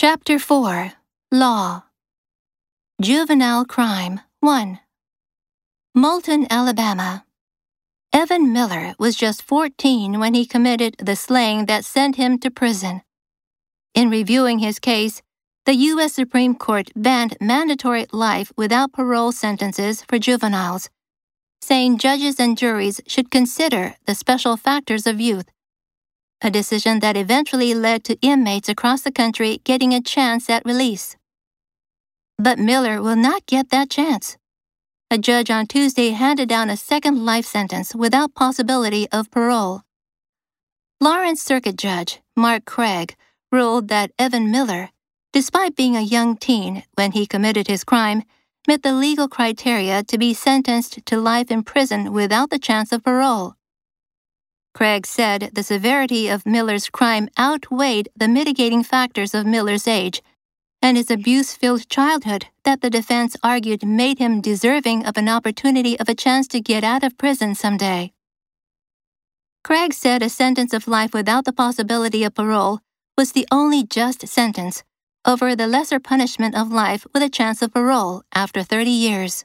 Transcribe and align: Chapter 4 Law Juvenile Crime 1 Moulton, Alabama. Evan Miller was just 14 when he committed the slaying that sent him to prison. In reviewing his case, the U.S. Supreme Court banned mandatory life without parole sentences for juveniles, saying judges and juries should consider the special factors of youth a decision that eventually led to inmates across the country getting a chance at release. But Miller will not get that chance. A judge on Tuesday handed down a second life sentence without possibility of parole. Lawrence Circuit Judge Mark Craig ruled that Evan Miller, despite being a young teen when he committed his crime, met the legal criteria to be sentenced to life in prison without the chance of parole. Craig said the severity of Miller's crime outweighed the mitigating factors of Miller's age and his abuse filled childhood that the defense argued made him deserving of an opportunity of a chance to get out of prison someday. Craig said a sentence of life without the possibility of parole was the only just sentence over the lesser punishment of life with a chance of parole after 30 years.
Chapter 0.00 0.38
4 0.38 0.92
Law 1.32 1.82
Juvenile 3.02 3.64
Crime 3.64 4.20
1 4.38 4.78
Moulton, 5.92 6.46
Alabama. 6.48 7.24
Evan 8.12 8.52
Miller 8.52 8.94
was 9.00 9.16
just 9.16 9.42
14 9.42 10.20
when 10.20 10.34
he 10.34 10.46
committed 10.46 10.94
the 11.00 11.16
slaying 11.16 11.66
that 11.66 11.84
sent 11.84 12.14
him 12.14 12.38
to 12.38 12.48
prison. 12.48 13.02
In 13.92 14.08
reviewing 14.08 14.60
his 14.60 14.78
case, 14.78 15.20
the 15.66 15.74
U.S. 15.74 16.14
Supreme 16.14 16.54
Court 16.54 16.92
banned 16.94 17.36
mandatory 17.40 18.06
life 18.12 18.52
without 18.56 18.92
parole 18.92 19.32
sentences 19.32 20.04
for 20.04 20.20
juveniles, 20.20 20.90
saying 21.60 21.98
judges 21.98 22.38
and 22.38 22.56
juries 22.56 23.00
should 23.08 23.32
consider 23.32 23.96
the 24.06 24.14
special 24.14 24.56
factors 24.56 25.08
of 25.08 25.20
youth 25.20 25.48
a 26.42 26.50
decision 26.50 27.00
that 27.00 27.16
eventually 27.16 27.74
led 27.74 28.04
to 28.04 28.18
inmates 28.20 28.68
across 28.68 29.02
the 29.02 29.12
country 29.12 29.60
getting 29.64 29.92
a 29.92 30.00
chance 30.00 30.48
at 30.48 30.64
release. 30.64 31.16
But 32.38 32.58
Miller 32.58 33.02
will 33.02 33.16
not 33.16 33.46
get 33.46 33.70
that 33.70 33.90
chance. 33.90 34.36
A 35.10 35.18
judge 35.18 35.50
on 35.50 35.66
Tuesday 35.66 36.10
handed 36.10 36.48
down 36.48 36.70
a 36.70 36.76
second 36.76 37.24
life 37.24 37.46
sentence 37.46 37.94
without 37.94 38.34
possibility 38.34 39.08
of 39.10 39.30
parole. 39.30 39.82
Lawrence 41.00 41.42
Circuit 41.42 41.76
Judge 41.76 42.20
Mark 42.36 42.64
Craig 42.64 43.16
ruled 43.50 43.88
that 43.88 44.12
Evan 44.18 44.50
Miller, 44.50 44.90
despite 45.32 45.74
being 45.74 45.96
a 45.96 46.02
young 46.02 46.36
teen 46.36 46.84
when 46.94 47.12
he 47.12 47.26
committed 47.26 47.66
his 47.66 47.84
crime, 47.84 48.22
met 48.68 48.82
the 48.82 48.92
legal 48.92 49.28
criteria 49.28 50.02
to 50.04 50.18
be 50.18 50.34
sentenced 50.34 51.04
to 51.06 51.16
life 51.16 51.50
in 51.50 51.62
prison 51.62 52.12
without 52.12 52.50
the 52.50 52.58
chance 52.58 52.92
of 52.92 53.02
parole. 53.02 53.54
Craig 54.74 55.06
said 55.06 55.50
the 55.52 55.62
severity 55.62 56.28
of 56.28 56.46
Miller's 56.46 56.88
crime 56.90 57.28
outweighed 57.38 58.08
the 58.16 58.28
mitigating 58.28 58.82
factors 58.82 59.34
of 59.34 59.46
Miller's 59.46 59.88
age 59.88 60.22
and 60.80 60.96
his 60.96 61.10
abuse 61.10 61.54
filled 61.54 61.88
childhood 61.88 62.46
that 62.64 62.80
the 62.80 62.90
defense 62.90 63.36
argued 63.42 63.84
made 63.84 64.18
him 64.18 64.40
deserving 64.40 65.04
of 65.04 65.16
an 65.16 65.28
opportunity 65.28 65.98
of 65.98 66.08
a 66.08 66.14
chance 66.14 66.46
to 66.48 66.60
get 66.60 66.84
out 66.84 67.02
of 67.02 67.18
prison 67.18 67.54
someday. 67.54 68.12
Craig 69.64 69.92
said 69.92 70.22
a 70.22 70.28
sentence 70.28 70.72
of 70.72 70.86
life 70.86 71.12
without 71.12 71.44
the 71.44 71.52
possibility 71.52 72.24
of 72.24 72.34
parole 72.34 72.80
was 73.16 73.32
the 73.32 73.46
only 73.50 73.84
just 73.84 74.26
sentence 74.28 74.84
over 75.26 75.56
the 75.56 75.66
lesser 75.66 75.98
punishment 75.98 76.54
of 76.54 76.70
life 76.72 77.06
with 77.12 77.22
a 77.22 77.28
chance 77.28 77.60
of 77.60 77.72
parole 77.72 78.22
after 78.32 78.62
30 78.62 78.90
years. 78.90 79.44